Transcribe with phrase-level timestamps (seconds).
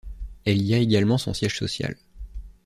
[0.45, 1.95] Elle y a également son siège social.